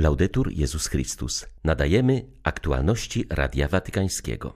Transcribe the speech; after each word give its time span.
Laudetur 0.00 0.52
Jezus 0.52 0.86
Chrystus. 0.86 1.46
Nadajemy 1.64 2.26
aktualności 2.42 3.24
Radia 3.30 3.68
Watykańskiego. 3.68 4.54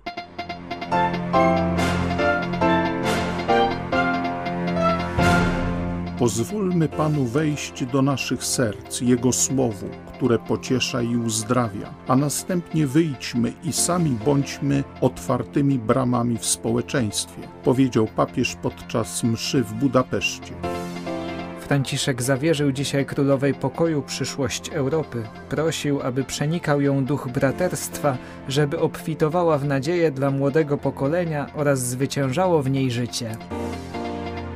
Pozwólmy 6.19 6.89
Panu 6.89 7.25
wejść 7.25 7.85
do 7.85 8.03
naszych 8.03 8.45
serc, 8.45 9.01
Jego 9.01 9.33
Słowu, 9.33 9.89
które 10.15 10.39
pociesza 10.39 11.03
i 11.03 11.17
uzdrawia, 11.17 11.95
a 12.09 12.17
następnie 12.17 12.87
wyjdźmy 12.87 13.53
i 13.65 13.73
sami 13.73 14.19
bądźmy 14.25 14.85
otwartymi 15.01 15.79
bramami 15.79 16.39
w 16.39 16.47
społeczeństwie, 16.47 17.49
powiedział 17.65 18.07
papież 18.17 18.57
podczas 18.63 19.25
mszy 19.25 19.63
w 19.63 19.73
Budapeszcie. 19.73 20.84
Franciszek 21.65 22.23
zawierzył 22.23 22.73
dzisiaj 22.73 23.07
królowej 23.07 23.55
pokoju 23.55 24.03
przyszłość 24.03 24.69
Europy. 24.69 25.23
Prosił, 25.49 26.03
aby 26.03 26.25
przenikał 26.25 26.81
ją 26.81 27.05
duch 27.05 27.29
braterstwa, 27.29 28.17
żeby 28.49 28.79
obfitowała 28.79 29.59
w 29.59 29.65
nadzieję 29.65 30.11
dla 30.11 30.31
młodego 30.31 30.79
pokolenia 30.79 31.47
oraz 31.55 31.87
zwyciężało 31.87 32.63
w 32.63 32.71
niej 32.71 32.91
życie. 32.91 33.37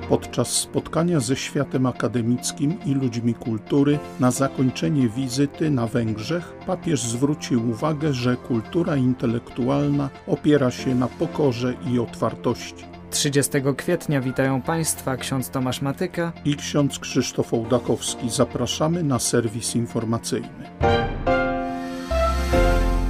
Podczas 0.08 0.48
spotkania 0.48 1.20
ze 1.20 1.36
światem 1.36 1.86
akademickim 1.86 2.78
i 2.86 2.94
ludźmi 2.94 3.34
kultury 3.34 3.98
na 4.20 4.30
zakończenie 4.30 5.08
wizyty 5.08 5.70
na 5.70 5.86
Węgrzech 5.86 6.52
papież 6.66 7.02
zwrócił 7.02 7.70
uwagę, 7.70 8.12
że 8.12 8.36
kultura 8.36 8.96
intelektualna 8.96 10.10
opiera 10.26 10.70
się 10.70 10.94
na 10.94 11.08
pokorze 11.08 11.74
i 11.92 11.98
otwartości. 11.98 12.97
30 13.10 13.52
kwietnia 13.76 14.20
witają 14.20 14.62
Państwa 14.62 15.16
ksiądz 15.16 15.50
Tomasz 15.50 15.82
Matyka 15.82 16.32
i 16.44 16.56
ksiądz 16.56 16.98
Krzysztof 16.98 17.54
Ołdakowski. 17.54 18.30
Zapraszamy 18.30 19.02
na 19.02 19.18
serwis 19.18 19.76
informacyjny. 19.76 20.70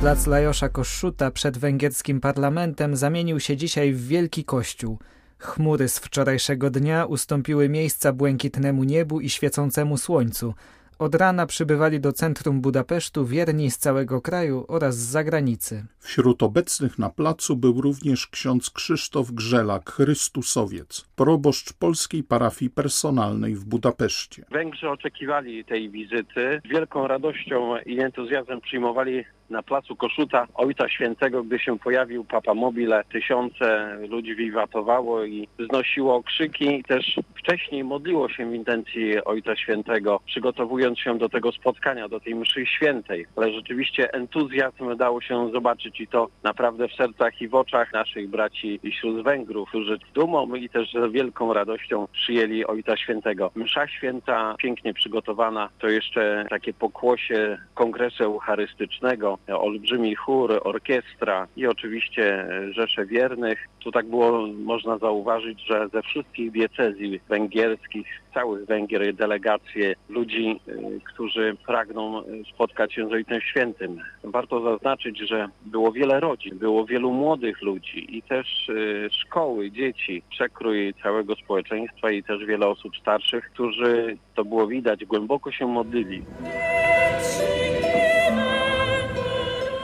Plac 0.01 0.27
Lajosza 0.27 0.69
Kosszuta 0.69 1.31
przed 1.31 1.59
węgierskim 1.59 2.21
parlamentem 2.21 2.97
zamienił 2.97 3.41
się 3.41 3.57
dzisiaj 3.57 3.93
w 3.93 4.07
wielki 4.07 4.45
kościół. 4.45 4.99
Chmury 5.39 5.89
z 5.89 5.99
wczorajszego 5.99 6.71
dnia 6.71 7.05
ustąpiły 7.05 7.69
miejsca 7.69 8.13
błękitnemu 8.13 8.85
niebu 8.85 9.21
i 9.21 9.31
świecącemu 9.31 9.97
słońcu. 9.97 10.55
Od 10.99 11.15
rana 11.15 11.47
przybywali 11.47 12.01
do 12.01 12.13
centrum 12.13 12.61
Budapesztu 12.61 13.27
wierni 13.27 13.71
z 13.71 13.79
całego 13.79 14.21
kraju 14.21 14.65
oraz 14.69 14.97
z 14.97 15.11
zagranicy. 15.11 15.87
Wśród 15.99 16.43
obecnych 16.43 16.99
na 16.99 17.11
placu 17.11 17.57
był 17.57 17.81
również 17.81 18.27
ksiądz 18.27 18.71
Krzysztof 18.71 19.31
Grzelak, 19.31 19.91
Chrystusowiec, 19.91 21.09
proboszcz 21.17 21.73
polskiej 21.73 22.25
parafii 22.25 22.71
personalnej 22.71 23.55
w 23.55 23.65
Budapeszcie. 23.65 24.45
Węgrzy 24.51 24.89
oczekiwali 24.89 25.65
tej 25.65 25.91
wizyty. 25.91 26.61
Z 26.65 26.69
wielką 26.69 27.07
radością 27.07 27.77
i 27.87 28.01
entuzjazmem 28.01 28.61
przyjmowali 28.61 29.25
na 29.51 29.63
placu 29.63 29.97
Koszuta 29.97 30.47
Ojca 30.55 30.89
Świętego, 30.89 31.45
gdy 31.45 31.59
się 31.59 31.79
pojawił 31.79 32.25
Papa 32.25 32.55
Mobile, 32.55 33.05
tysiące 33.13 33.97
ludzi 34.09 34.37
wiwatowało 34.37 35.25
i 35.25 35.49
wznosiło 35.59 36.23
krzyki. 36.23 36.85
Też 36.89 37.21
wcześniej 37.39 37.85
modliło 37.85 38.29
się 38.29 38.51
w 38.51 38.55
intencji 38.55 39.25
Ojca 39.25 39.57
Świętego, 39.57 40.21
przygotowując 40.27 40.99
się 40.99 41.19
do 41.19 41.29
tego 41.29 41.53
spotkania, 41.53 42.09
do 42.09 42.21
tej 42.21 42.35
mszy 42.35 42.67
świętej. 42.67 43.27
Ale 43.37 43.53
rzeczywiście 43.53 44.13
entuzjazm 44.13 44.97
dało 44.97 45.21
się 45.21 45.51
zobaczyć 45.53 46.01
i 46.01 46.07
to 46.07 46.29
naprawdę 46.43 46.89
w 46.89 46.95
sercach 46.95 47.43
i 47.43 47.49
w 47.49 47.55
oczach 47.55 47.93
naszych 47.93 48.31
braci 48.31 48.81
i 48.83 48.93
sióstr 48.93 49.23
Węgrów, 49.23 49.69
którzy 49.69 49.97
z 49.97 50.13
dumą 50.13 50.55
i 50.55 50.69
też 50.69 50.93
z 50.93 51.13
wielką 51.13 51.53
radością 51.53 52.09
przyjęli 52.13 52.65
Ojca 52.65 52.97
Świętego. 52.97 53.51
Msza 53.55 53.89
święta, 53.89 54.55
pięknie 54.59 54.95
przygotowana, 54.95 55.69
to 55.79 55.89
jeszcze 55.89 56.47
takie 56.51 56.75
pokłosie 56.75 57.59
kongresu 57.75 58.25
eucharystycznego, 58.25 59.38
olbrzymi 59.49 60.15
chór, 60.15 60.61
orkiestra 60.65 61.47
i 61.57 61.67
oczywiście 61.67 62.49
rzesze 62.71 63.07
wiernych. 63.07 63.69
Tu 63.81 63.93
tak 63.93 64.07
było 64.07 64.47
można 64.47 64.99
zauważyć, 64.99 65.67
że 65.67 65.89
ze 65.93 66.03
wszystkich 66.03 66.53
diecezji 66.53 67.21
węgierskich, 67.29 68.07
całych 68.35 68.67
Węgier, 68.67 69.15
delegacje 69.15 69.95
ludzi, 70.09 70.61
y, 70.69 71.01
którzy 71.05 71.57
pragną 71.67 72.23
spotkać 72.55 72.95
się 72.95 73.09
z 73.09 73.13
Ojcem 73.13 73.41
Świętym. 73.41 74.01
Warto 74.25 74.63
zaznaczyć, 74.73 75.19
że 75.19 75.49
było 75.67 75.93
wiele 75.93 76.21
rodzin, 76.21 76.59
było 76.59 76.87
wielu 76.87 77.13
młodych 77.13 77.63
ludzi 77.63 78.17
i 78.17 78.23
też 78.23 78.71
szkoły, 79.11 79.71
dzieci, 79.71 80.23
przekrój 80.31 80.95
całego 81.03 81.37
społeczeństwa 81.37 82.11
i 82.11 82.23
też 82.23 82.45
wiele 82.45 82.67
osób 82.67 82.97
starszych, 82.97 83.51
którzy, 83.51 84.17
to 84.35 84.45
było 84.45 84.67
widać, 84.67 85.05
głęboko 85.05 85.53
się 85.53 85.67
modlili. 85.67 86.23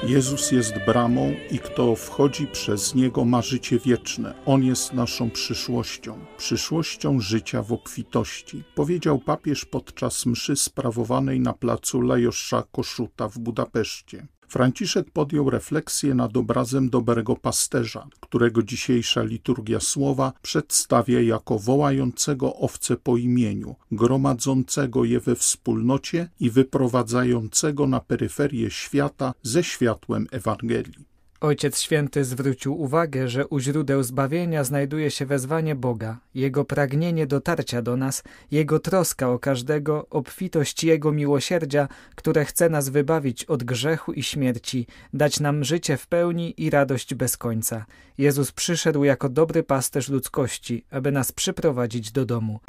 Jezus 0.06 0.52
jest 0.52 0.74
bramą 0.86 1.34
i 1.50 1.58
kto 1.58 1.96
wchodzi 1.96 2.46
przez 2.46 2.94
Niego 2.94 3.24
ma 3.24 3.42
życie 3.42 3.78
wieczne. 3.78 4.34
On 4.46 4.64
jest 4.64 4.92
naszą 4.92 5.30
przyszłością, 5.30 6.18
przyszłością 6.36 7.20
życia 7.20 7.62
w 7.62 7.72
obfitości, 7.72 8.64
powiedział 8.74 9.18
papież 9.18 9.64
podczas 9.64 10.26
mszy 10.26 10.56
sprawowanej 10.56 11.40
na 11.40 11.52
placu 11.52 12.00
Lajosza 12.00 12.64
Koszuta 12.72 13.28
w 13.28 13.38
Budapeszcie. 13.38 14.26
Franciszek 14.48 15.10
podjął 15.10 15.50
refleksję 15.50 16.14
nad 16.14 16.36
obrazem 16.36 16.90
dobrego 16.90 17.36
pasterza, 17.36 18.06
którego 18.20 18.62
dzisiejsza 18.62 19.22
liturgia 19.22 19.80
słowa 19.80 20.32
przedstawia 20.42 21.20
jako 21.20 21.58
wołającego 21.58 22.56
owce 22.56 22.96
po 22.96 23.16
imieniu, 23.16 23.76
gromadzącego 23.92 25.04
je 25.04 25.20
we 25.20 25.34
wspólnocie 25.34 26.28
i 26.40 26.50
wyprowadzającego 26.50 27.86
na 27.86 28.00
peryferię 28.00 28.70
świata 28.70 29.34
ze 29.42 29.64
światłem 29.64 30.26
Ewangelii. 30.30 31.13
Ojciec 31.44 31.80
Święty 31.80 32.24
zwrócił 32.24 32.80
uwagę, 32.80 33.28
że 33.28 33.46
u 33.46 33.58
źródeł 33.58 34.02
zbawienia 34.02 34.64
znajduje 34.64 35.10
się 35.10 35.26
wezwanie 35.26 35.74
Boga, 35.74 36.18
Jego 36.34 36.64
pragnienie 36.64 37.26
dotarcia 37.26 37.82
do 37.82 37.96
nas, 37.96 38.22
Jego 38.50 38.78
troska 38.78 39.30
o 39.30 39.38
każdego, 39.38 40.06
obfitość 40.10 40.84
Jego 40.84 41.12
miłosierdzia, 41.12 41.88
które 42.14 42.44
chce 42.44 42.68
nas 42.68 42.88
wybawić 42.88 43.44
od 43.44 43.64
grzechu 43.64 44.12
i 44.12 44.22
śmierci, 44.22 44.86
dać 45.14 45.40
nam 45.40 45.64
życie 45.64 45.96
w 45.96 46.06
pełni 46.06 46.54
i 46.56 46.70
radość 46.70 47.14
bez 47.14 47.36
końca. 47.36 47.86
Jezus 48.18 48.52
przyszedł 48.52 49.04
jako 49.04 49.28
dobry 49.28 49.62
pasterz 49.62 50.08
ludzkości, 50.08 50.84
aby 50.90 51.12
nas 51.12 51.32
przyprowadzić 51.32 52.12
do 52.12 52.26
domu. 52.26 52.60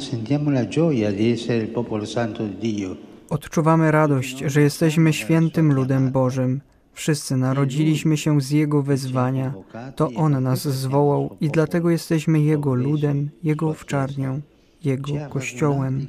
Odczuwamy 3.30 3.92
radość, 3.92 4.40
że 4.46 4.62
jesteśmy 4.62 5.14
świętym 5.14 5.74
ludem 5.74 6.12
Bożym. 6.12 6.62
Wszyscy 6.96 7.38
narodziliśmy 7.38 8.18
się 8.18 8.42
z 8.42 8.52
Jego 8.52 8.84
wezwania. 8.84 9.54
To 9.96 10.10
On 10.16 10.44
nas 10.44 10.68
zwołał 10.68 11.38
i 11.42 11.50
dlatego 11.50 11.90
jesteśmy 11.90 12.42
Jego 12.42 12.74
ludem, 12.74 13.30
Jego 13.44 13.70
owczarnią, 13.70 14.42
Jego 14.84 15.14
Kościołem. 15.30 16.08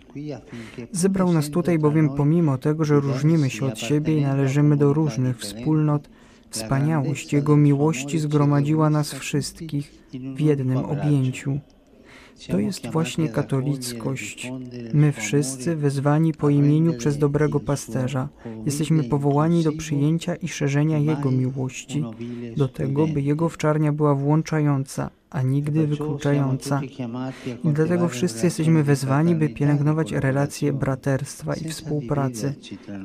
Zebrał 0.92 1.32
nas 1.32 1.50
tutaj 1.50 1.78
bowiem 1.78 2.08
pomimo 2.08 2.58
tego, 2.58 2.84
że 2.84 3.00
różnimy 3.00 3.50
się 3.50 3.66
od 3.66 3.78
siebie 3.78 4.19
i 4.19 4.22
należymy 4.22 4.76
do 4.76 4.92
różnych 4.92 5.38
wspólnot, 5.38 6.08
wspaniałość 6.50 7.32
Jego 7.32 7.56
miłości 7.56 8.19
zgromadziła 8.19 8.91
nas 8.91 9.14
wszystkich 9.14 9.92
w 10.36 10.41
jednym 10.41 10.78
objęciu. 10.78 11.60
To 12.50 12.58
jest 12.58 12.91
właśnie 12.91 13.28
katolickość. 13.28 14.52
My 14.92 15.12
wszyscy, 15.12 15.76
wezwani 15.76 16.32
po 16.32 16.48
imieniu 16.48 16.94
przez 16.94 17.19
dobrego 17.19 17.60
pasterza, 17.60 18.28
jesteśmy 18.66 19.04
powołani 19.04 19.64
do 19.64 19.72
przyjęcia 19.72 20.34
i 20.34 20.48
szerzenia 20.48 20.98
Jego 20.98 21.30
miłości, 21.30 22.04
do 22.56 22.69
tego, 22.69 23.06
by 23.06 23.22
Jego 23.22 23.48
wczarnia 23.48 23.92
była 23.92 24.14
włączająca, 24.14 25.10
a 25.31 25.42
nigdy 25.42 25.87
wykluczająca. 25.87 26.81
I 27.64 27.69
dlatego 27.69 28.09
wszyscy 28.09 28.47
jesteśmy 28.47 28.82
wezwani, 28.82 29.34
by 29.34 29.48
pielęgnować 29.48 30.12
relacje 30.12 30.72
braterstwa 30.72 31.54
i 31.54 31.69
współpracy, 31.69 32.54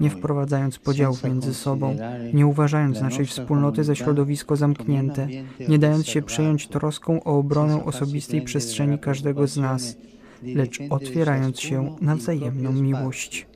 nie 0.02 0.10
wprowadzając 0.10 0.80
podziałów 0.80 1.24
między 1.24 1.54
sobą, 1.54 1.98
nie 2.34 2.48
uważając 2.48 3.02
naszej 3.02 3.26
wspólnoty 3.26 3.84
za 3.84 3.96
środowisko 3.96 4.56
zamknięte, 4.56 5.28
nie 5.70 5.80
dając 5.80 6.08
się 6.08 6.22
przejąć 6.22 6.68
troską 6.68 7.24
o 7.24 7.38
obronę 7.38 7.86
osobistej 7.86 8.42
przestrzeni 8.42 9.00
każdego 9.00 9.48
z 9.48 9.58
nas, 9.58 9.98
lecz 10.44 10.80
otwierając 10.90 11.60
się 11.60 11.96
na 12.02 12.16
wzajemną 12.16 12.72
miłość. 12.72 13.48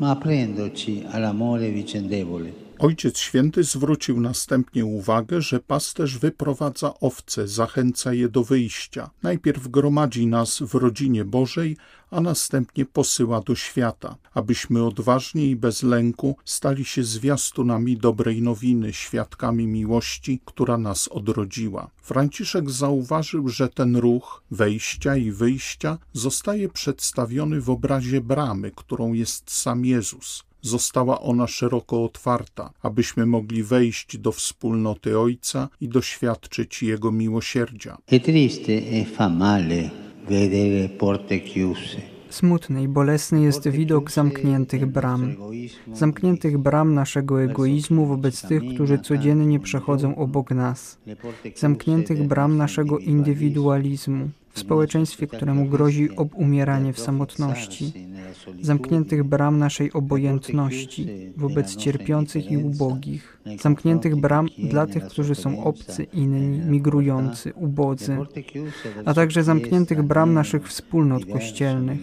Ma 0.00 0.10
aprendoci 0.10 1.04
all'amore 1.12 1.72
vicendevole. 1.72 2.65
Ojciec 2.78 3.18
Święty 3.18 3.64
zwrócił 3.64 4.20
następnie 4.20 4.84
uwagę, 4.84 5.42
że 5.42 5.60
pasterz 5.60 6.18
wyprowadza 6.18 6.94
owce, 7.00 7.48
zachęca 7.48 8.12
je 8.14 8.28
do 8.28 8.44
wyjścia. 8.44 9.10
Najpierw 9.22 9.68
gromadzi 9.68 10.26
nas 10.26 10.58
w 10.60 10.74
rodzinie 10.74 11.24
Bożej, 11.24 11.76
a 12.10 12.20
następnie 12.20 12.84
posyła 12.84 13.40
do 13.40 13.54
świata, 13.54 14.16
abyśmy 14.34 14.84
odważnie 14.84 15.46
i 15.46 15.56
bez 15.56 15.82
lęku 15.82 16.36
stali 16.44 16.84
się 16.84 17.04
zwiastunami 17.04 17.96
dobrej 17.96 18.42
nowiny, 18.42 18.92
świadkami 18.92 19.66
miłości, 19.66 20.40
która 20.44 20.78
nas 20.78 21.08
odrodziła. 21.08 21.90
Franciszek 22.02 22.70
zauważył, 22.70 23.48
że 23.48 23.68
ten 23.68 23.96
ruch 23.96 24.42
wejścia 24.50 25.16
i 25.16 25.30
wyjścia 25.30 25.98
zostaje 26.12 26.68
przedstawiony 26.68 27.60
w 27.60 27.70
obrazie 27.70 28.20
bramy, 28.20 28.70
którą 28.76 29.12
jest 29.12 29.50
sam 29.50 29.84
Jezus. 29.84 30.44
została 30.62 31.20
ona 31.20 31.46
szeroko 31.46 32.04
otwarta, 32.04 32.72
abyśmy 32.82 33.26
mogli 33.26 33.62
wejść 33.62 34.18
do 34.18 34.32
wspólnoty 34.32 35.18
Ojca 35.18 35.68
i 35.80 35.88
doświadczyć 35.88 36.82
Jego 36.82 37.12
miłosierdzia. 37.12 37.98
Smutny 42.30 42.82
i 42.82 42.88
bolesny 42.88 43.42
jest 43.42 43.68
widok 43.68 44.10
zamkniętych 44.10 44.86
bram. 44.86 45.36
Zamkniętych 45.92 46.58
bram 46.58 46.94
naszego 46.94 47.42
egoizmu 47.42 48.06
wobec 48.06 48.42
tych, 48.42 48.62
którzy 48.74 48.98
codziennie 48.98 49.60
przechodzą 49.60 50.16
obok 50.16 50.50
nas. 50.50 50.98
Zamkniętych 51.54 52.26
bram 52.26 52.56
naszego 52.56 52.98
indywidualizmu. 52.98 54.28
w 54.52 54.58
społeczeństwie, 54.58 55.26
któremu 55.26 55.64
grozi 55.64 56.16
obumieranie 56.16 56.92
w 56.92 57.00
samotności, 57.00 57.92
zamkniętych 58.62 59.24
bram 59.24 59.58
naszej 59.58 59.92
obojętności 59.92 61.08
wobec 61.36 61.76
cierpiących 61.76 62.50
i 62.50 62.56
ubogich, 62.56 63.38
zamkniętych 63.60 64.16
bram 64.16 64.48
dla 64.58 64.86
tych, 64.86 65.06
którzy 65.06 65.34
są 65.34 65.64
obcy, 65.64 66.02
inni, 66.02 66.58
migrujący, 66.58 67.52
ubodzy, 67.54 68.16
a 69.04 69.14
także 69.14 69.42
zamkniętych 69.42 70.02
bram 70.02 70.34
naszych 70.34 70.68
wspólnot 70.68 71.26
kościelnych, 71.26 71.98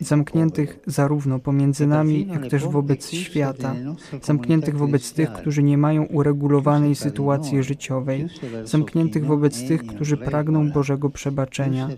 zamkniętych 0.00 0.78
zarówno 0.86 1.38
pomiędzy 1.38 1.86
nami, 1.86 2.26
jak 2.32 2.46
też 2.46 2.64
wobec 2.64 3.10
świata, 3.10 3.74
zamkniętych 4.22 4.76
wobec 4.76 5.12
tych, 5.12 5.32
którzy 5.32 5.62
nie 5.62 5.78
mają 5.78 6.04
uregulowanej 6.04 6.94
sytuacji 6.94 7.62
życiowej, 7.62 8.26
zamkniętych 8.64 9.26
wobec 9.26 9.68
tych, 9.68 9.86
którzy 9.86 10.16
pragną 10.16 10.70
Bożego 10.70 11.10
przebaczenia. 11.10 11.88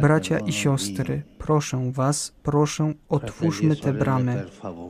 Bracia 0.00 0.38
i 0.38 0.52
siostry, 0.52 1.22
proszę 1.38 1.90
Was, 1.92 2.32
proszę, 2.42 2.49
otwórzmy 3.08 3.76
te 3.76 3.92
bramy. 3.92 4.44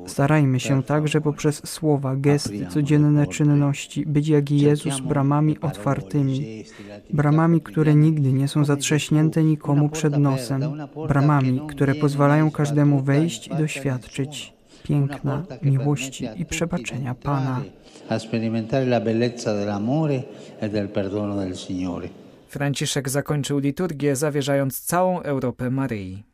Starajmy 0.07 0.61
się 0.61 0.83
także 0.83 1.21
poprzez 1.21 1.69
słowa, 1.69 2.17
gesty, 2.17 2.67
codzienne 2.67 3.27
czynności 3.27 4.07
być 4.07 4.29
jak 4.29 4.51
Jezus 4.51 5.01
bramami 5.01 5.61
otwartymi, 5.61 6.65
bramami, 7.11 7.61
które 7.61 7.95
nigdy 7.95 8.33
nie 8.33 8.49
są 8.49 8.65
zatrzaśnięte 8.65 9.45
nikomu 9.45 9.89
przed 9.89 10.19
nosem, 10.19 10.63
bramami, 11.09 11.61
które 11.69 11.95
pozwalają 11.95 12.51
każdemu 12.51 13.01
wejść 13.01 13.49
i 13.49 13.57
doświadczyć 13.57 14.53
piękna 14.83 15.43
miłości 15.63 16.29
i 16.37 16.47
przebaczenia 16.47 17.15
Pana. 17.15 17.63
A 18.09 18.19
sperimentare 18.19 18.87
la 18.87 19.01
bellezza 19.01 19.55
dell'amore 19.55 20.23
e 20.61 20.69
del 20.69 20.89
perdono 20.89 21.37
del 21.37 21.57
Signore. 21.57 22.09
Franciszek 22.49 23.09
zakończył 23.09 23.59
liturgię, 23.59 24.17
zawierzając 24.17 24.81
całą 24.81 25.21
Europę 25.21 25.71
Maryi. 25.71 26.30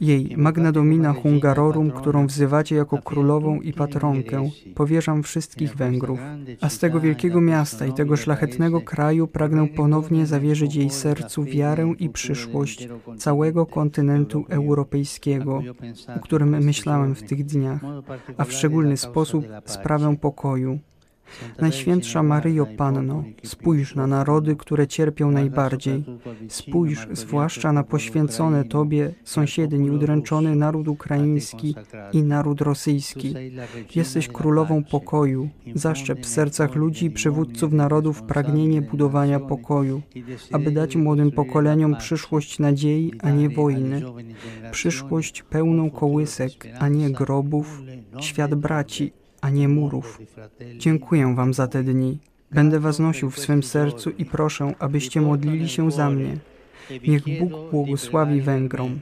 Jej 0.00 0.36
Magna 0.36 0.72
Domina 0.72 1.12
Hungarorum, 1.12 1.90
którą 1.90 2.26
wzywacie 2.26 2.76
jako 2.76 2.98
królową 3.02 3.60
i 3.60 3.72
patronkę, 3.72 4.50
powierzam 4.74 5.22
wszystkich 5.22 5.76
Węgrów. 5.76 6.20
A 6.60 6.68
z 6.68 6.78
tego 6.78 7.00
wielkiego 7.00 7.40
miasta 7.40 7.86
i 7.86 7.92
tego 7.92 8.16
szlachetnego 8.16 8.80
kraju 8.80 9.26
pragnę 9.26 9.68
ponownie 9.68 10.26
zawierzyć 10.26 10.74
jej 10.74 10.90
sercu 10.90 11.44
wiarę 11.44 11.92
i 11.98 12.08
przyszłość 12.08 12.88
całego 13.18 13.66
kontynentu 13.66 14.44
europejskiego, 14.48 15.62
o 16.16 16.20
którym 16.20 16.64
myślałem 16.64 17.14
w 17.14 17.22
tych 17.22 17.44
dniach, 17.44 17.80
a 18.36 18.44
w 18.44 18.52
szczególny 18.52 18.96
sposób 18.96 19.44
sprawę 19.66 20.16
pokoju. 20.16 20.78
Najświętsza 21.60 22.22
Maryjo 22.22 22.66
Panno, 22.66 23.24
spójrz 23.44 23.94
na 23.94 24.06
narody, 24.06 24.56
które 24.56 24.86
cierpią 24.86 25.30
najbardziej. 25.30 26.04
Spójrz 26.48 27.06
zwłaszcza 27.12 27.72
na 27.72 27.82
poświęcone 27.82 28.64
Tobie 28.64 29.14
sąsiedni 29.24 29.90
udręczony 29.90 30.56
naród 30.56 30.88
ukraiński 30.88 31.74
i 32.12 32.22
naród 32.22 32.60
rosyjski. 32.60 33.34
Jesteś 33.94 34.28
królową 34.28 34.84
pokoju. 34.84 35.48
Zaszczep 35.74 36.20
w 36.20 36.26
sercach 36.26 36.74
ludzi 36.74 37.06
i 37.06 37.10
przywódców 37.10 37.72
narodów 37.72 38.22
pragnienie 38.22 38.82
budowania 38.82 39.40
pokoju, 39.40 40.02
aby 40.52 40.70
dać 40.70 40.96
młodym 40.96 41.30
pokoleniom 41.30 41.96
przyszłość 41.96 42.58
nadziei, 42.58 43.12
a 43.18 43.30
nie 43.30 43.48
wojny. 43.48 44.02
Przyszłość 44.70 45.42
pełną 45.42 45.90
kołysek, 45.90 46.52
a 46.78 46.88
nie 46.88 47.10
grobów, 47.10 47.82
świat 48.20 48.54
braci, 48.54 49.12
a 49.42 49.50
nie 49.50 49.68
murów. 49.68 50.20
Dziękuję 50.78 51.34
Wam 51.34 51.54
za 51.54 51.66
te 51.66 51.82
dni. 51.82 52.18
Będę 52.50 52.80
Was 52.80 52.98
nosił 52.98 53.30
w 53.30 53.38
swym 53.38 53.62
sercu 53.62 54.10
i 54.10 54.24
proszę, 54.24 54.74
abyście 54.78 55.20
modlili 55.20 55.68
się 55.68 55.90
za 55.90 56.10
mnie. 56.10 56.36
Niech 57.08 57.22
Bóg 57.40 57.70
błogosławi 57.70 58.40
Węgrom. 58.40 59.00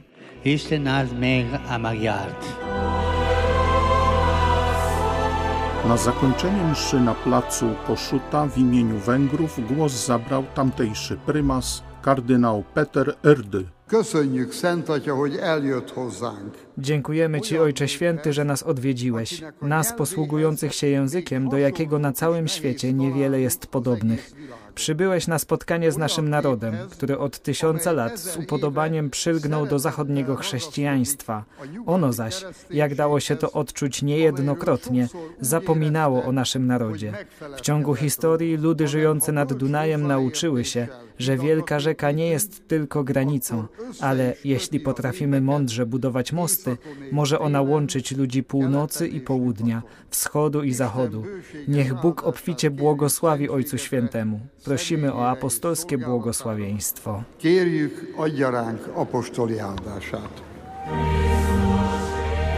Na 5.87 5.97
zakończenie 5.97 6.63
mszy 6.71 6.99
na 6.99 7.13
placu 7.13 7.65
Koszuta 7.87 8.47
w 8.47 8.57
imieniu 8.57 8.97
Węgrów 8.97 9.75
głos 9.75 10.05
zabrał 10.05 10.43
tamtejszy 10.55 11.17
prymas 11.17 11.83
kardynał 12.01 12.63
Peter 12.73 13.15
Erdy. 13.23 13.65
Köszönjük, 13.91 14.51
Szent 14.51 14.89
Atya, 14.89 15.15
hogy 15.15 15.37
eljött 15.37 15.91
hozzánk. 15.91 16.53
Dziękujemy 16.77 17.41
Ci, 17.41 17.59
Ojcze 17.59 17.87
Święty, 17.87 18.33
że 18.33 18.45
nas 18.45 18.63
odwiedziłeś, 18.63 19.41
nas 19.61 19.93
posługujących 19.93 20.73
się 20.73 20.87
językiem, 20.87 21.49
do 21.49 21.57
jakiego 21.57 21.99
na 21.99 22.11
całym 22.11 22.47
świecie 22.47 22.93
niewiele 22.93 23.41
jest 23.41 23.67
podobnych. 23.67 24.31
Przybyłeś 24.75 25.27
na 25.27 25.39
spotkanie 25.39 25.91
z 25.91 25.97
naszym 25.97 26.29
narodem, 26.29 26.75
który 26.91 27.17
od 27.17 27.39
tysiąca 27.39 27.91
lat 27.91 28.19
z 28.19 28.37
upodobaniem 28.37 29.09
przylgnął 29.09 29.65
do 29.65 29.79
zachodniego 29.79 30.35
chrześcijaństwa. 30.35 31.43
Ono 31.85 32.13
zaś, 32.13 32.45
jak 32.69 32.95
dało 32.95 33.19
się 33.19 33.35
to 33.35 33.51
odczuć 33.51 34.01
niejednokrotnie, 34.01 35.07
zapominało 35.39 36.23
o 36.23 36.31
naszym 36.31 36.67
narodzie. 36.67 37.13
W 37.57 37.61
ciągu 37.61 37.95
historii 37.95 38.57
ludy 38.57 38.87
żyjące 38.87 39.31
nad 39.31 39.53
Dunajem 39.53 40.07
nauczyły 40.07 40.65
się, 40.65 40.87
że 41.21 41.37
wielka 41.37 41.79
rzeka 41.79 42.11
nie 42.11 42.27
jest 42.27 42.67
tylko 42.67 43.03
granicą, 43.03 43.67
ale 43.99 44.33
jeśli 44.43 44.79
potrafimy 44.79 45.41
mądrze 45.41 45.85
budować 45.85 46.33
mosty, 46.33 46.77
może 47.11 47.39
ona 47.39 47.61
łączyć 47.61 48.11
ludzi 48.11 48.43
północy 48.43 49.07
i 49.07 49.21
południa, 49.21 49.81
wschodu 50.09 50.63
i 50.63 50.73
zachodu. 50.73 51.23
Niech 51.67 51.93
Bóg 52.01 52.23
obficie 52.23 52.71
błogosławi 52.71 53.49
Ojcu 53.49 53.77
Świętemu. 53.77 54.39
Prosimy 54.63 55.13
o 55.13 55.29
apostolskie 55.29 55.97
błogosławieństwo. 55.97 57.23
Kérjük, 57.39 57.91
adja 58.17 58.51
ránk 58.51 58.79
apostoli. 58.97 59.55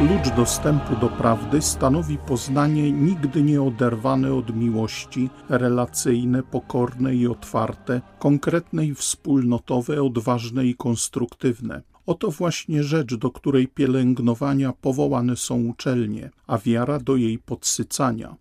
Klucz 0.07 0.35
dostępu 0.35 0.95
do 0.95 1.09
prawdy 1.09 1.61
stanowi 1.61 2.17
poznanie 2.17 2.91
nigdy 2.91 3.43
nieoderwane 3.43 4.33
od 4.33 4.55
miłości, 4.55 5.29
relacyjne, 5.50 6.43
pokorne 6.43 7.15
i 7.15 7.27
otwarte, 7.27 8.01
konkretne 8.19 8.86
i 8.86 8.95
wspólnotowe, 8.95 10.03
odważne 10.03 10.65
i 10.65 10.75
konstruktywne. 10.75 11.81
Oto 12.05 12.31
właśnie 12.31 12.83
rzecz, 12.83 13.15
do 13.15 13.31
której 13.31 13.67
pielęgnowania 13.67 14.74
powołane 14.81 15.36
są 15.36 15.63
uczelnie, 15.65 16.29
a 16.48 16.57
wiara 16.57 17.00
do 17.00 17.15
jej 17.15 17.39
podsycania 17.39 18.36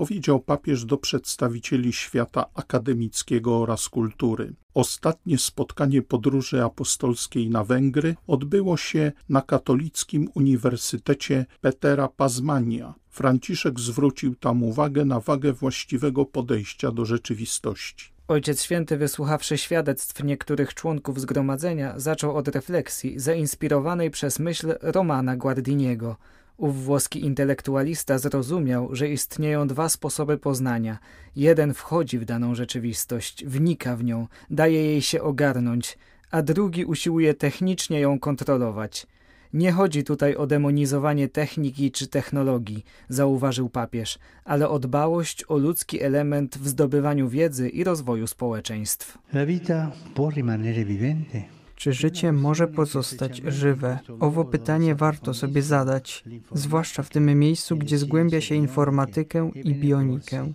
powiedział 0.00 0.40
papież 0.40 0.84
do 0.84 0.96
przedstawicieli 0.96 1.92
świata 1.92 2.44
akademickiego 2.54 3.58
oraz 3.58 3.88
kultury. 3.88 4.52
Ostatnie 4.74 5.38
spotkanie 5.38 6.02
podróży 6.02 6.64
apostolskiej 6.64 7.50
na 7.50 7.64
Węgry 7.64 8.16
odbyło 8.26 8.76
się 8.76 9.12
na 9.28 9.42
Katolickim 9.42 10.28
Uniwersytecie 10.34 11.46
Petera 11.60 12.08
Pazmania. 12.08 12.94
Franciszek 13.08 13.80
zwrócił 13.80 14.34
tam 14.34 14.62
uwagę 14.62 15.04
na 15.04 15.20
wagę 15.20 15.52
właściwego 15.52 16.24
podejścia 16.24 16.92
do 16.92 17.04
rzeczywistości. 17.04 18.12
Ojciec 18.28 18.62
Święty, 18.62 18.96
wysłuchawszy 18.96 19.58
świadectw 19.58 20.24
niektórych 20.24 20.74
członków 20.74 21.20
zgromadzenia, 21.20 21.98
zaczął 21.98 22.36
od 22.36 22.48
refleksji 22.48 23.18
zainspirowanej 23.18 24.10
przez 24.10 24.38
myśl 24.38 24.74
Romana 24.82 25.36
Guardiniego– 25.36 26.16
Ów 26.60 26.84
włoski 26.84 27.24
intelektualista 27.24 28.18
zrozumiał, 28.18 28.94
że 28.94 29.08
istnieją 29.08 29.66
dwa 29.66 29.88
sposoby 29.88 30.38
poznania. 30.38 30.98
Jeden 31.36 31.74
wchodzi 31.74 32.18
w 32.18 32.24
daną 32.24 32.54
rzeczywistość, 32.54 33.44
wnika 33.46 33.96
w 33.96 34.04
nią, 34.04 34.26
daje 34.50 34.84
jej 34.84 35.02
się 35.02 35.22
ogarnąć, 35.22 35.98
a 36.30 36.42
drugi 36.42 36.84
usiłuje 36.84 37.34
technicznie 37.34 38.00
ją 38.00 38.18
kontrolować. 38.18 39.06
Nie 39.52 39.72
chodzi 39.72 40.04
tutaj 40.04 40.36
o 40.36 40.46
demonizowanie 40.46 41.28
techniki 41.28 41.90
czy 41.90 42.06
technologii, 42.06 42.84
zauważył 43.08 43.68
papież, 43.68 44.18
ale 44.44 44.68
o 44.68 44.78
dbałość 44.78 45.44
o 45.48 45.58
ludzki 45.58 46.02
element 46.02 46.58
w 46.58 46.68
zdobywaniu 46.68 47.28
wiedzy 47.28 47.68
i 47.68 47.84
rozwoju 47.84 48.26
społeczeństw. 48.26 49.18
La 49.32 49.46
vita 49.46 49.92
può 50.14 50.30
rimanere 50.34 50.84
vivente. 50.84 51.59
Czy 51.80 51.92
życie 51.92 52.32
może 52.32 52.68
pozostać 52.68 53.42
żywe? 53.46 53.98
Owo 54.20 54.44
pytanie 54.44 54.94
warto 54.94 55.34
sobie 55.34 55.62
zadać, 55.62 56.24
zwłaszcza 56.52 57.02
w 57.02 57.10
tym 57.10 57.38
miejscu, 57.38 57.76
gdzie 57.76 57.98
zgłębia 57.98 58.40
się 58.40 58.54
informatykę 58.54 59.50
i 59.54 59.74
bionikę. 59.74 60.52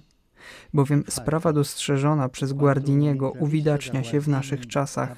bowiem 0.73 1.03
sprawa 1.09 1.53
dostrzeżona 1.53 2.29
przez 2.29 2.53
Guardiniego 2.53 3.31
uwidacznia 3.31 4.03
się 4.03 4.19
w 4.19 4.27
naszych 4.27 4.67
czasach. 4.67 5.17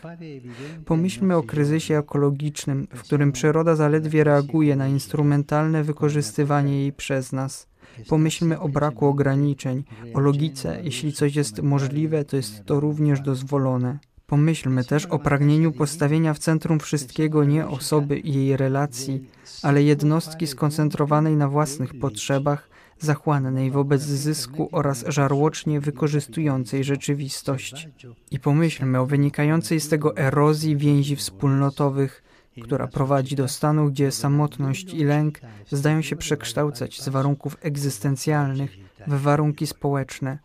Pomyślmy 0.86 1.36
o 1.36 1.44
kryzysie 1.44 1.98
ekologicznym, 1.98 2.88
w 2.96 3.02
którym 3.02 3.32
przyroda 3.32 3.76
zaledwie 3.76 4.24
reaguje 4.24 4.76
na 4.76 4.88
instrumentalne 4.88 5.84
wykorzystywanie 5.84 6.82
jej 6.82 6.94
przez 6.94 7.34
nas. 7.34 7.68
Pomyślmy 8.10 8.60
o 8.60 8.70
braku 8.70 9.06
ograniczeń, 9.06 9.84
o 10.14 10.20
logice, 10.20 10.80
jeśli 10.84 11.14
coś 11.14 11.36
jest 11.36 11.62
możliwe, 11.62 12.26
to 12.26 12.38
jest 12.38 12.66
to 12.66 12.80
również 12.80 13.22
dozwolone. 13.22 14.00
Pomyślmy 14.28 14.84
też 14.84 15.06
o 15.06 15.20
pragnieniu 15.20 15.72
postawienia 15.72 16.34
w 16.34 16.40
centrum 16.40 16.80
wszystkiego 16.80 17.44
nie 17.44 17.68
osoby 17.68 18.20
i 18.20 18.34
jej 18.34 18.58
relacji, 18.58 19.30
ale 19.64 19.84
jednostki 19.84 20.48
skoncentrowanej 20.48 21.36
na 21.36 21.50
własnych 21.50 22.00
potrzebach, 22.00 22.70
zachłannej 23.00 23.72
wobec 23.72 24.02
zysku 24.02 24.70
oraz 24.72 25.06
żarłocznie 25.08 25.80
wykorzystującej 25.80 26.84
rzeczywistość. 26.84 27.90
I 28.32 28.40
pomyślmy 28.40 29.00
o 29.00 29.06
wynikającej 29.06 29.80
z 29.80 29.90
tego 29.90 30.18
erozji 30.18 30.78
więzi 30.78 31.16
wspólnotowych, 31.16 32.24
która 32.64 32.88
prowadzi 32.88 33.36
do 33.36 33.48
stanu, 33.48 33.92
gdzie 33.92 34.12
samotność 34.12 34.94
i 34.94 35.04
lęk 35.04 35.40
zdają 35.72 36.02
się 36.02 36.16
przekształcać 36.16 37.02
z 37.02 37.10
warunków 37.10 37.58
egzystencjalnych 37.62 38.78
w 39.08 39.22
warunki 39.22 39.68
społeczne. 39.68 40.40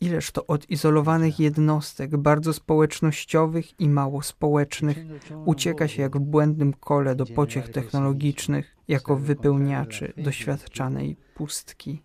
Ileż 0.00 0.30
to 0.30 0.46
odizolowanych 0.46 1.40
jednostek, 1.40 2.16
bardzo 2.16 2.52
społecznościowych 2.52 3.80
i 3.80 3.88
mało 3.88 4.22
społecznych, 4.22 4.98
ucieka 5.44 5.88
się 5.88 6.02
jak 6.02 6.16
w 6.16 6.20
błędnym 6.20 6.72
kole 6.72 7.14
do 7.14 7.26
pociech 7.26 7.68
technologicznych, 7.68 8.76
jako 8.88 9.16
wypełniaczy 9.16 10.12
doświadczanej 10.16 11.16
pustki. 11.34 12.02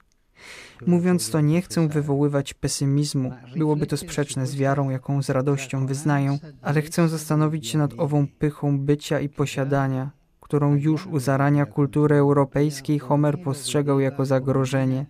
Mówiąc 0.88 1.29
to, 1.29 1.41
nie 1.41 1.62
chcę 1.62 1.88
wywoływać 1.88 2.53
pesymizmu, 2.53 3.34
byłoby 3.58 3.88
to 3.88 3.98
sprzeczne 3.98 4.48
z 4.48 4.55
wiarą, 4.55 4.89
jaką 4.89 5.24
z 5.24 5.29
radością 5.29 5.86
wyznaję, 5.86 6.38
ale 6.62 6.81
chcę 6.81 7.10
zastanowić 7.10 7.67
się 7.67 7.77
nad 7.77 7.93
ową 7.98 8.27
pychą 8.27 8.79
bycia 8.79 9.19
i 9.19 9.29
posiadania, 9.29 10.12
którą 10.41 10.75
już 10.75 11.08
u 11.08 11.19
zarania 11.19 11.65
kultury 11.65 12.15
europejskiej 12.15 13.00
Homer 13.00 13.41
postrzegał 13.43 14.00
jako 14.00 14.25
zagrożenie, 14.25 15.05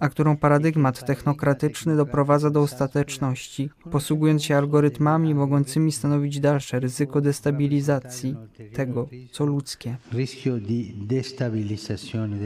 a 0.00 0.08
którą 0.08 0.36
paradygmat 0.36 1.06
technokratyczny 1.06 1.96
doprowadza 1.96 2.50
do 2.50 2.60
ostateczności, 2.60 3.70
posługując 3.90 4.44
się 4.44 4.56
algorytmami 4.56 5.34
mogącymi 5.34 5.92
stanowić 5.92 6.40
dalsze 6.40 6.80
ryzyko 6.80 7.20
destabilizacji 7.20 8.36
tego, 8.74 9.08
co 9.32 9.46
ludzkie. 9.46 9.96
Rischio 10.12 10.56
di 10.58 10.94
destabilizzazione. 11.06 12.36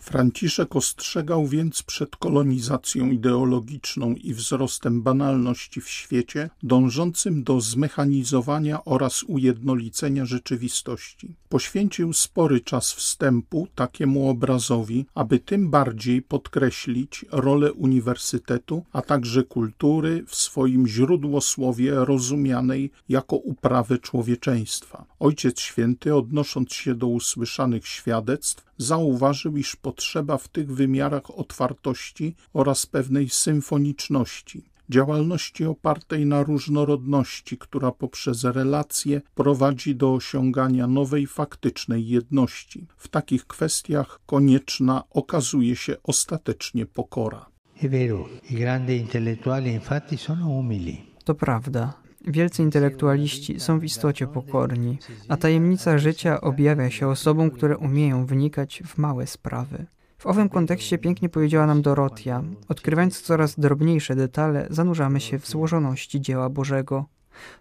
Franciszek 0.00 0.76
ostrzegał 0.76 1.46
więc 1.46 1.82
przed 1.82 2.16
kolonizacją 2.16 3.10
ideologiczną 3.10 4.14
i 4.14 4.34
wzrostem 4.34 5.02
banalności 5.02 5.80
w 5.80 5.88
świecie, 5.88 6.50
dążącym 6.62 7.44
do 7.44 7.60
zmechanizowania 7.60 8.84
oraz 8.84 9.22
ujednolicenia 9.22 10.24
rzeczywistości. 10.24 11.34
Poświęcił 11.48 12.12
spory 12.12 12.60
czas 12.60 12.92
wstępu 12.92 13.68
takiemu 13.74 14.28
obrazowi, 14.28 15.06
aby 15.14 15.38
tym 15.38 15.70
bardziej 15.70 16.22
podkreślić 16.22 17.24
rolę 17.30 17.72
uniwersytetu, 17.72 18.84
a 18.92 19.02
także 19.02 19.42
kultury 19.42 20.24
w 20.26 20.34
swoim 20.34 20.86
źródłosłowie 20.86 21.94
rozumianej 21.94 22.90
jako 23.08 23.36
uprawę 23.36 23.98
człowieczeństwa. 23.98 25.04
Ojciec 25.18 25.60
Święty, 25.60 26.14
odnosząc 26.14 26.72
się 26.72 26.94
do 26.94 27.06
usłyszanych 27.06 27.86
świadectw, 27.86 28.70
zauważył, 28.78 29.56
iż 29.56 29.76
potrzeba 29.90 30.38
w 30.38 30.48
tych 30.48 30.68
wymiarach 30.74 31.38
otwartości 31.38 32.36
oraz 32.52 32.86
pewnej 32.86 33.28
symfoniczności, 33.28 34.70
działalności 34.88 35.64
opartej 35.64 36.26
na 36.26 36.42
różnorodności, 36.42 37.58
która 37.58 37.90
poprzez 37.92 38.44
relacje 38.44 39.20
prowadzi 39.34 39.96
do 39.96 40.14
osiągania 40.14 40.86
nowej 40.86 41.26
faktycznej 41.26 42.08
jedności. 42.08 42.86
W 42.96 43.08
takich 43.08 43.46
kwestiach 43.46 44.20
konieczna 44.26 45.02
okazuje 45.10 45.76
się 45.76 45.96
ostatecznie 46.02 46.86
pokora. 46.86 47.46
È 47.82 47.88
vero, 47.88 48.28
i 48.50 48.54
grandi 48.54 48.96
intellettuali 48.96 49.70
infatti 49.70 50.16
sono 50.18 50.48
umili. 50.50 51.04
To 51.24 51.34
prawda. 51.34 51.94
Wielcy 52.26 52.62
intelektualiści 52.62 53.60
są 53.60 53.78
w 53.78 53.84
istocie 53.84 54.26
pokorni, 54.26 54.98
a 55.28 55.36
tajemnica 55.36 55.98
życia 55.98 56.40
objawia 56.40 56.90
się 56.90 57.08
osobom, 57.08 57.50
które 57.50 57.78
umieją 57.78 58.26
wnikać 58.26 58.82
w 58.86 58.98
małe 58.98 59.26
sprawy. 59.26 59.86
W 60.18 60.26
owym 60.26 60.48
kontekście 60.48 60.98
pięknie 60.98 61.28
powiedziała 61.28 61.66
nam 61.66 61.82
Dorotia, 61.82 62.42
odkrywając 62.68 63.20
coraz 63.20 63.60
drobniejsze 63.60 64.16
detale, 64.16 64.66
zanurzamy 64.70 65.20
się 65.20 65.38
w 65.38 65.48
złożoności 65.48 66.20
dzieła 66.20 66.48
Bożego. 66.48 67.04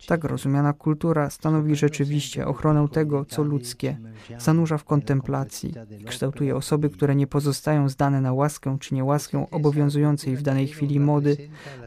Tak 0.07 0.23
rozumiana 0.23 0.73
kultura 0.73 1.29
stanowi 1.29 1.75
rzeczywiście 1.75 2.47
ochronę 2.47 2.87
tego, 2.91 3.25
co 3.25 3.43
ludzkie, 3.43 3.97
zanurza 4.37 4.77
w 4.77 4.83
kontemplacji, 4.83 5.73
kształtuje 6.05 6.55
osoby, 6.55 6.89
które 6.89 7.15
nie 7.15 7.27
pozostają 7.27 7.89
zdane 7.89 8.21
na 8.21 8.33
łaskę 8.33 8.77
czy 8.79 8.95
niełaskę 8.95 9.45
obowiązującej 9.51 10.37
w 10.37 10.41
danej 10.41 10.67
chwili 10.67 10.99
mody, 10.99 11.37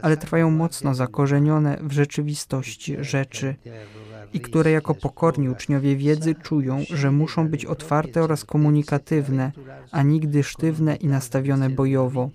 ale 0.01 0.17
trwają 0.17 0.51
mocno 0.51 0.95
zakorzenione 0.95 1.77
w 1.81 1.91
rzeczywistości 1.91 2.97
rzeczy 2.99 3.55
i 4.33 4.39
które 4.39 4.71
jako 4.71 4.95
pokorni 4.95 5.49
uczniowie 5.49 5.95
wiedzy 5.95 6.35
czują, 6.35 6.83
że 6.89 7.11
muszą 7.11 7.47
być 7.47 7.65
otwarte 7.65 8.23
oraz 8.23 8.45
komunikatywne, 8.45 9.51
a 9.91 10.03
nigdy 10.03 10.43
sztywne 10.43 10.95
i 10.95 11.07
nastawione 11.07 11.69
bojowo. 11.69 12.29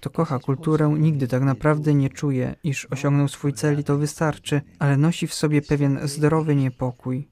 Kto 0.00 0.10
kocha 0.10 0.38
kulturę, 0.38 0.94
nigdy 0.98 1.28
tak 1.28 1.42
naprawdę 1.42 1.94
nie 1.94 2.10
czuje, 2.10 2.54
iż 2.64 2.86
osiągnął 2.90 3.28
swój 3.28 3.52
cel 3.52 3.80
i 3.80 3.84
to 3.84 3.98
wystarczy, 3.98 4.60
ale 4.78 4.96
nosi 4.96 5.26
w 5.26 5.34
sobie 5.34 5.62
pewien 5.62 5.98
zdrowy 6.04 6.56
niepokój. 6.56 7.28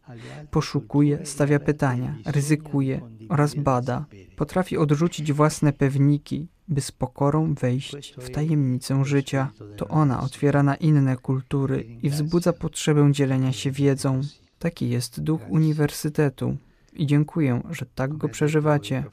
Poszukuje, 0.50 1.26
stawia 1.26 1.58
pytania, 1.58 2.14
ryzykuje 2.26 3.00
oraz 3.28 3.54
bada. 3.54 4.04
Potrafi 4.36 4.76
odrzucić 4.76 5.32
własne 5.32 5.72
pewniki, 5.72 6.48
by 6.68 6.80
z 6.80 6.92
pokorą 6.92 7.54
wejść 7.54 8.14
w 8.18 8.30
tajemnicę 8.30 9.04
życia. 9.04 9.50
To 9.76 9.88
ona 9.88 10.20
otwiera 10.20 10.62
na 10.62 10.74
inne 10.74 11.16
kultury 11.16 11.84
i 12.02 12.10
wzbudza 12.10 12.52
potrzebę 12.52 13.12
dzielenia 13.12 13.52
się 13.52 13.70
wiedzą. 13.70 14.20
Taki 14.58 14.88
jest 14.88 15.20
duch 15.20 15.40
uniwersytetu 15.50 16.56
i 16.92 17.06
dziękuję, 17.06 17.62
że 17.70 17.86
tak 17.94 18.16
go 18.16 18.28
przeżywacie. 18.28 19.04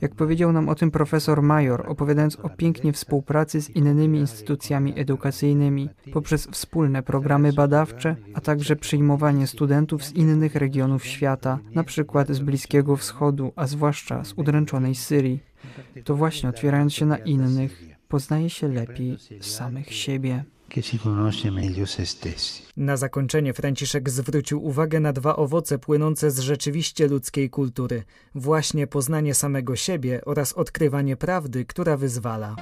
Jak 0.00 0.14
powiedział 0.14 0.52
nam 0.52 0.68
o 0.68 0.74
tym 0.74 0.90
profesor 0.90 1.42
Major, 1.42 1.90
opowiadając 1.90 2.36
o 2.36 2.48
pięknie 2.48 2.92
współpracy 2.92 3.62
z 3.62 3.70
innymi 3.70 4.18
instytucjami 4.18 4.92
edukacyjnymi 4.96 5.88
poprzez 6.12 6.46
wspólne 6.46 7.02
programy 7.02 7.52
badawcze, 7.52 8.16
a 8.34 8.40
także 8.40 8.76
przyjmowanie 8.76 9.46
studentów 9.46 10.04
z 10.04 10.12
innych 10.12 10.54
regionów 10.54 11.06
świata, 11.06 11.58
na 11.74 11.84
przykład 11.84 12.28
z 12.30 12.38
Bliskiego 12.38 12.96
Wschodu, 12.96 13.52
a 13.56 13.66
zwłaszcza 13.66 14.24
z 14.24 14.32
udręczonej 14.32 14.94
Syrii. 14.94 15.40
To 16.04 16.16
właśnie 16.16 16.48
otwierając 16.48 16.92
się 16.94 17.06
na 17.06 17.18
innych, 17.18 17.82
poznaje 18.08 18.50
się 18.50 18.68
lepiej 18.68 19.16
samych 19.40 19.92
siebie. 19.94 20.44
Na 22.76 22.96
zakończenie 22.96 23.52
Franciszek 23.52 24.10
zwrócił 24.10 24.64
uwagę 24.64 25.00
na 25.00 25.12
dwa 25.12 25.36
owoce 25.36 25.78
płynące 25.78 26.30
z 26.30 26.38
rzeczywiście 26.38 27.08
ludzkiej 27.08 27.50
kultury: 27.50 28.02
właśnie 28.34 28.86
poznanie 28.86 29.34
samego 29.34 29.76
siebie 29.76 30.20
oraz 30.24 30.52
odkrywanie 30.52 31.16
prawdy, 31.16 31.64
która 31.64 31.96
wyzwala. 31.96 32.56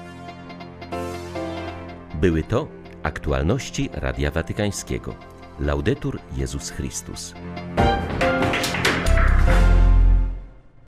Były 2.21 2.43
to 2.43 2.69
aktualności 3.03 3.91
Radia 3.93 4.31
Watykańskiego. 4.31 5.15
Laudetur 5.61 6.19
Jezus 6.37 6.71
Chrystus. 6.71 7.35